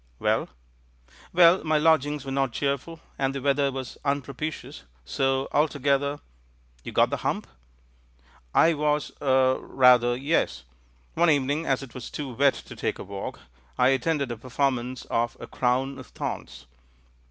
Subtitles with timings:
[0.17, 0.49] "Well?"
[1.31, 6.19] "Well, my lodgings were not cheerful, and the weather was unpropitious, so altogether"
[6.83, 7.45] "You got the hump?"
[8.51, 10.63] "I was— er— rather— yes.
[11.13, 13.41] One evening, as it was too wet to take a walk,
[13.77, 16.65] I attended a per formance of A Crown of Thorns.